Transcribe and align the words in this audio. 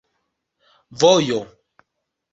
vojo 0.99 1.39